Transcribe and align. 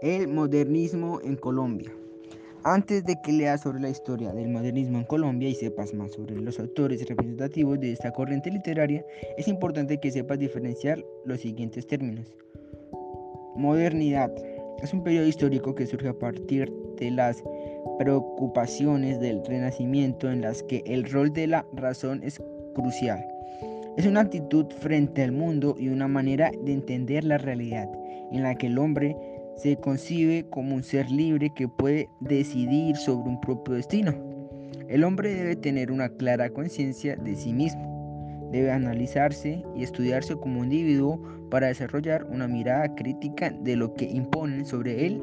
El 0.00 0.28
modernismo 0.28 1.20
en 1.24 1.34
Colombia. 1.34 1.90
Antes 2.62 3.04
de 3.04 3.20
que 3.20 3.32
leas 3.32 3.62
sobre 3.62 3.80
la 3.80 3.88
historia 3.88 4.32
del 4.32 4.48
modernismo 4.48 4.98
en 4.98 5.04
Colombia 5.04 5.48
y 5.48 5.56
sepas 5.56 5.92
más 5.92 6.12
sobre 6.12 6.36
los 6.36 6.60
autores 6.60 7.04
representativos 7.08 7.80
de 7.80 7.94
esta 7.94 8.12
corriente 8.12 8.48
literaria, 8.48 9.04
es 9.36 9.48
importante 9.48 9.98
que 9.98 10.12
sepas 10.12 10.38
diferenciar 10.38 11.04
los 11.24 11.40
siguientes 11.40 11.84
términos. 11.88 12.32
Modernidad 13.56 14.32
es 14.80 14.92
un 14.92 15.02
periodo 15.02 15.26
histórico 15.26 15.74
que 15.74 15.86
surge 15.86 16.10
a 16.10 16.18
partir 16.18 16.72
de 16.96 17.10
las 17.10 17.42
preocupaciones 17.98 19.18
del 19.18 19.44
Renacimiento 19.44 20.30
en 20.30 20.42
las 20.42 20.62
que 20.62 20.84
el 20.86 21.10
rol 21.10 21.32
de 21.32 21.48
la 21.48 21.66
razón 21.72 22.22
es 22.22 22.40
crucial. 22.76 23.26
Es 23.96 24.06
una 24.06 24.20
actitud 24.20 24.66
frente 24.78 25.24
al 25.24 25.32
mundo 25.32 25.74
y 25.76 25.88
una 25.88 26.06
manera 26.06 26.52
de 26.62 26.72
entender 26.72 27.24
la 27.24 27.38
realidad 27.38 27.90
en 28.30 28.44
la 28.44 28.54
que 28.54 28.68
el 28.68 28.78
hombre 28.78 29.16
se 29.58 29.76
concibe 29.76 30.46
como 30.50 30.76
un 30.76 30.84
ser 30.84 31.10
libre 31.10 31.50
que 31.50 31.68
puede 31.68 32.08
decidir 32.20 32.96
sobre 32.96 33.28
un 33.28 33.40
propio 33.40 33.74
destino. 33.74 34.14
El 34.88 35.04
hombre 35.04 35.34
debe 35.34 35.56
tener 35.56 35.90
una 35.90 36.08
clara 36.08 36.48
conciencia 36.48 37.16
de 37.16 37.34
sí 37.34 37.52
mismo, 37.52 38.48
debe 38.52 38.70
analizarse 38.70 39.62
y 39.76 39.82
estudiarse 39.82 40.36
como 40.36 40.62
individuo 40.62 41.20
para 41.50 41.66
desarrollar 41.66 42.24
una 42.24 42.46
mirada 42.46 42.94
crítica 42.94 43.50
de 43.50 43.76
lo 43.76 43.92
que 43.94 44.04
imponen 44.04 44.64
sobre 44.64 45.06
él 45.06 45.22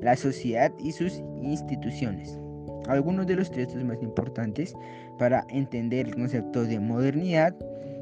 la 0.00 0.16
sociedad 0.16 0.72
y 0.78 0.92
sus 0.92 1.20
instituciones. 1.42 2.38
Algunos 2.86 3.26
de 3.26 3.36
los 3.36 3.50
textos 3.50 3.82
más 3.84 4.00
importantes 4.02 4.72
para 5.18 5.44
entender 5.50 6.06
el 6.06 6.14
concepto 6.14 6.64
de 6.64 6.78
modernidad 6.78 7.54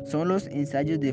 son 0.05 0.28
los 0.28 0.47
ensayos 0.48 1.00
de, 1.00 1.12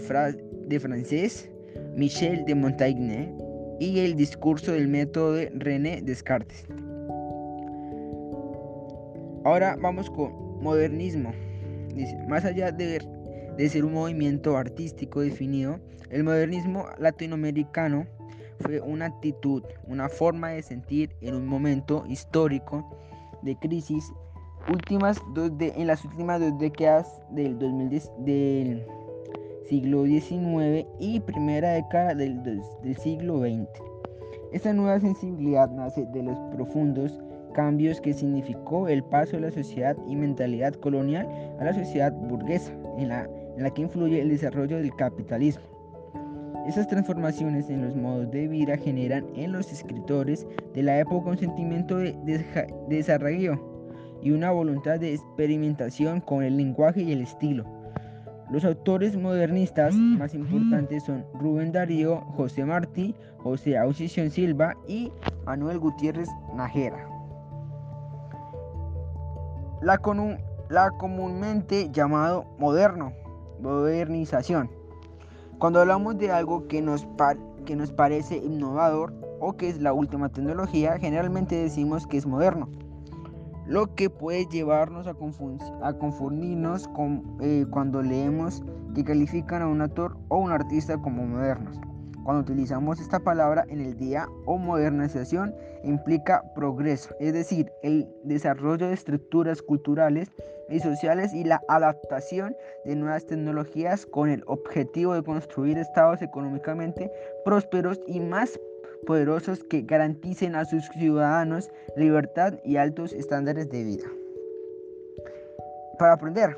de 0.67 0.79
francés 0.79 1.49
Michel 1.95 2.43
de 2.45 2.55
Montaigne 2.55 3.33
y 3.79 3.99
el 3.99 4.15
discurso 4.15 4.71
del 4.71 4.87
método 4.87 5.33
de 5.33 5.51
René 5.55 6.01
Descartes. 6.01 6.65
Ahora 9.43 9.75
vamos 9.81 10.09
con 10.09 10.61
modernismo. 10.61 11.31
Dice, 11.93 12.17
más 12.27 12.45
allá 12.45 12.71
de, 12.71 13.01
de 13.57 13.69
ser 13.69 13.85
un 13.85 13.93
movimiento 13.93 14.57
artístico 14.57 15.21
definido, 15.21 15.79
el 16.09 16.23
modernismo 16.23 16.85
latinoamericano 16.97 18.07
fue 18.59 18.79
una 18.79 19.07
actitud, 19.07 19.63
una 19.87 20.09
forma 20.09 20.49
de 20.49 20.63
sentir 20.63 21.15
en 21.21 21.35
un 21.35 21.45
momento 21.45 22.05
histórico 22.07 22.97
de 23.41 23.57
crisis 23.57 24.11
últimas 24.69 25.21
dos 25.33 25.57
de, 25.57 25.73
en 25.75 25.87
las 25.87 26.03
últimas 26.05 26.39
dos 26.39 26.57
décadas 26.57 27.21
del 27.31 27.57
2010, 27.59 28.11
del 28.19 28.85
siglo 29.73 30.05
XIX 30.05 30.85
y 30.99 31.19
primera 31.19 31.71
década 31.71 32.13
del, 32.13 32.61
siglo 33.01 33.39
XX. 33.39 33.67
Esta 34.51 34.71
nueva 34.71 34.99
sensibilidad 34.99 35.67
nace 35.71 36.05
de 36.13 36.21
los 36.21 36.37
profundos 36.55 37.19
cambios 37.55 37.99
que 37.99 38.13
significó 38.13 38.87
el 38.87 39.03
paso 39.03 39.31
de 39.31 39.41
la 39.41 39.51
sociedad 39.51 39.97
y 40.07 40.15
mentalidad 40.15 40.75
colonial 40.75 41.27
a 41.59 41.63
la 41.63 41.73
sociedad 41.73 42.13
burguesa, 42.13 42.71
en 42.99 43.09
la, 43.09 43.27
en 43.57 43.63
la 43.63 43.71
que 43.71 43.81
influye 43.81 44.21
el 44.21 44.29
desarrollo 44.29 44.77
del 44.77 44.95
capitalismo. 44.95 45.63
Esas 46.67 46.87
transformaciones 46.87 47.67
en 47.71 47.83
los 47.83 47.95
modos 47.95 48.29
de 48.29 48.47
vida 48.47 48.77
generan 48.77 49.25
en 49.35 49.53
los 49.53 49.71
escritores 49.71 50.45
de 50.75 50.83
la 50.83 50.99
época 50.99 51.31
un 51.31 51.37
sentimiento 51.39 51.97
de, 51.97 52.13
de 52.23 52.45
desarrollo 52.89 53.59
y 54.21 54.29
una 54.29 54.51
voluntad 54.51 54.99
de 54.99 55.15
experimentación 55.15 56.21
con 56.21 56.43
el 56.43 56.57
lenguaje 56.57 57.01
y 57.01 57.11
el 57.11 57.21
estilo 57.21 57.82
los 58.53 58.63
autores 58.65 59.17
modernistas 59.17 59.95
más 59.95 60.35
importantes 60.35 61.05
son 61.05 61.25
Rubén 61.33 61.71
Darío, 61.71 62.21
José 62.37 62.63
Martí, 62.63 63.15
José 63.39 63.79
Ausición 63.79 64.29
Silva 64.29 64.75
y 64.87 65.11
Manuel 65.43 65.79
Gutiérrez 65.79 66.29
Najera. 66.55 67.09
La, 69.81 69.99
la 70.69 70.91
comúnmente 70.91 71.89
llamado 71.91 72.45
moderno, 72.59 73.13
modernización. 73.59 74.69
Cuando 75.57 75.79
hablamos 75.79 76.19
de 76.19 76.31
algo 76.31 76.67
que 76.67 76.79
nos, 76.79 77.07
que 77.65 77.75
nos 77.75 77.91
parece 77.91 78.37
innovador 78.37 79.15
o 79.39 79.53
que 79.53 79.67
es 79.67 79.81
la 79.81 79.93
última 79.93 80.29
tecnología, 80.29 80.99
generalmente 80.99 81.55
decimos 81.55 82.05
que 82.05 82.17
es 82.17 82.27
moderno 82.27 82.69
lo 83.65 83.95
que 83.95 84.09
puede 84.09 84.45
llevarnos 84.47 85.07
a, 85.07 85.13
confundirnos 85.13 86.87
con, 86.89 87.37
eh, 87.41 87.65
cuando 87.69 88.01
leemos 88.01 88.63
que 88.93 89.03
califican 89.03 89.61
a 89.61 89.67
un 89.67 89.81
actor 89.81 90.17
o 90.29 90.37
un 90.37 90.51
artista 90.51 90.97
como 90.97 91.25
modernos. 91.25 91.79
Cuando 92.23 92.41
utilizamos 92.41 93.01
esta 93.01 93.19
palabra 93.19 93.65
en 93.67 93.81
el 93.81 93.97
día 93.97 94.27
o 94.45 94.57
modernización 94.57 95.53
implica 95.83 96.41
progreso, 96.55 97.13
es 97.19 97.33
decir, 97.33 97.69
el 97.83 98.07
desarrollo 98.23 98.87
de 98.87 98.93
estructuras 98.93 99.61
culturales 99.61 100.31
y 100.69 100.79
sociales 100.79 101.33
y 101.33 101.43
la 101.43 101.61
adaptación 101.67 102.55
de 102.85 102.95
nuevas 102.95 103.25
tecnologías 103.25 104.05
con 104.05 104.29
el 104.29 104.43
objetivo 104.47 105.13
de 105.13 105.23
construir 105.23 105.77
estados 105.77 106.21
económicamente 106.21 107.11
prósperos 107.43 107.99
y 108.07 108.21
más 108.21 108.57
poderosos 109.05 109.63
que 109.63 109.81
garanticen 109.81 110.55
a 110.55 110.65
sus 110.65 110.85
ciudadanos 110.89 111.71
libertad 111.95 112.55
y 112.63 112.77
altos 112.77 113.13
estándares 113.13 113.69
de 113.69 113.83
vida. 113.83 114.05
Para 115.99 116.13
aprender, 116.13 116.57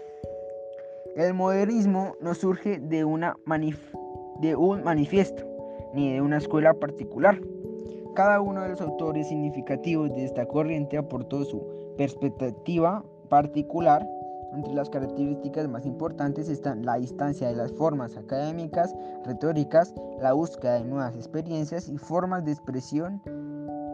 el 1.15 1.33
modernismo 1.33 2.15
no 2.21 2.33
surge 2.33 2.79
de, 2.79 3.05
una 3.05 3.37
de 4.39 4.55
un 4.55 4.83
manifiesto 4.83 5.43
ni 5.93 6.13
de 6.13 6.21
una 6.21 6.37
escuela 6.37 6.73
particular. 6.73 7.39
Cada 8.15 8.41
uno 8.41 8.63
de 8.63 8.69
los 8.69 8.81
autores 8.81 9.27
significativos 9.27 10.13
de 10.13 10.25
esta 10.25 10.45
corriente 10.45 10.97
aportó 10.97 11.43
su 11.43 11.93
perspectiva 11.97 13.03
particular 13.29 14.05
entre 14.55 14.73
las 14.73 14.89
características 14.89 15.67
más 15.67 15.85
importantes 15.85 16.49
están 16.49 16.85
la 16.85 16.95
distancia 16.95 17.47
de 17.47 17.55
las 17.55 17.71
formas 17.73 18.17
académicas, 18.17 18.95
retóricas, 19.25 19.93
la 20.21 20.33
búsqueda 20.33 20.75
de 20.75 20.85
nuevas 20.85 21.15
experiencias 21.15 21.89
y 21.89 21.97
formas 21.97 22.45
de 22.45 22.53
expresión, 22.53 23.21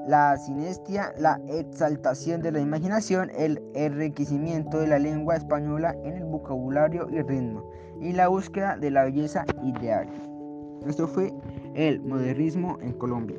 la 0.08 0.38
sinestia, 0.38 1.14
la 1.18 1.40
exaltación 1.48 2.42
de 2.42 2.52
la 2.52 2.60
imaginación, 2.60 3.32
el 3.38 3.62
enriquecimiento 3.74 4.80
de 4.80 4.88
la 4.88 5.00
lengua 5.00 5.36
española 5.36 5.96
en 6.04 6.18
el 6.18 6.26
vocabulario 6.26 7.08
y 7.10 7.22
ritmo, 7.22 7.64
y 8.00 8.14
la 8.14 8.28
búsqueda 8.28 8.78
de 8.78 8.92
la 8.92 9.04
belleza 9.04 9.46
ideal. 9.64 10.08
Esto 10.88 11.08
fue 11.08 11.34
el 11.76 12.02
modernismo 12.02 12.78
en 12.82 12.94
Colombia. 12.94 13.38